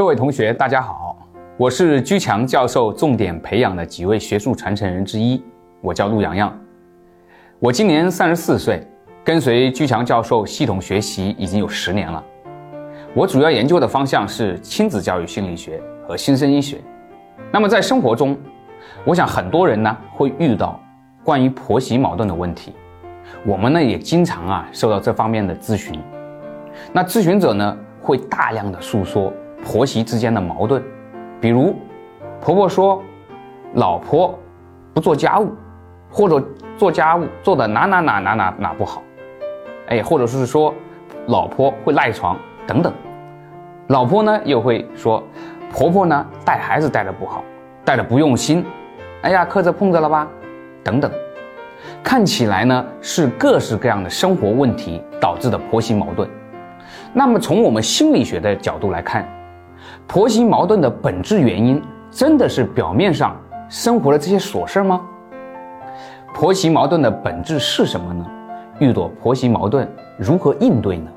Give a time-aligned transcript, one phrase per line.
[0.00, 1.14] 各位同学，大家好，
[1.58, 5.44] 我是居强教授重点培养的几位学术传承人之一，
[5.82, 6.50] 我叫陆洋洋。
[7.58, 8.82] 我今年三十四岁，
[9.22, 12.24] 跟随居强教授系统学习已经有十年了。
[13.12, 16.78] 我主要研究的方向是亲子教育心理学和新生医学。
[17.52, 18.34] 那么在生活中，
[19.04, 20.80] 我想很多人呢会遇到
[21.22, 22.72] 关于婆媳矛盾的问题，
[23.44, 26.00] 我们呢也经常啊受到这方面的咨询。
[26.90, 29.30] 那咨询者呢会大量的诉说。
[29.64, 30.82] 婆媳之间的矛盾，
[31.40, 31.76] 比如
[32.40, 33.02] 婆婆说
[33.74, 34.38] 老婆
[34.94, 35.52] 不做家务，
[36.10, 36.44] 或者
[36.78, 39.02] 做家务做的哪哪哪哪哪哪不好，
[39.88, 40.74] 哎，或者是说
[41.26, 42.92] 老婆会赖床等等。
[43.88, 45.22] 老婆呢又会说
[45.70, 47.44] 婆婆呢带孩子带的不好，
[47.84, 48.64] 带的不用心，
[49.22, 50.26] 哎呀磕着碰着了吧，
[50.82, 51.10] 等等。
[52.02, 56.28] 看起来呢是各式各样的生活问题导致的婆媳矛盾。
[57.12, 59.26] 那么从我们心理学的角度来看。
[60.12, 65.00] 婆媳矛盾的本质原因，真的是表面上生活的这些琐事吗？
[66.34, 68.26] 婆媳矛盾的本质是什么呢？
[68.80, 71.08] 遇到婆媳矛盾如何应对呢？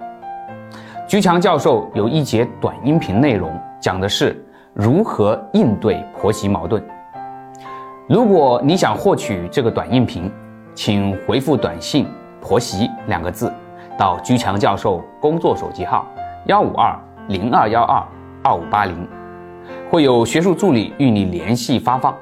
[1.08, 4.46] 居强教授有一节短音频内容，讲的是
[4.76, 6.80] 如何应对婆媳矛盾。
[8.08, 10.32] 如果你想获取这个短音频，
[10.76, 12.06] 请回复短信
[12.40, 13.52] “婆媳”两个字
[13.98, 16.06] 到居强教授工作手机号
[16.46, 16.96] 幺五二
[17.28, 18.00] 零二幺二。
[18.44, 19.08] 二五八零，
[19.90, 22.14] 会有学术助理与你联系发放。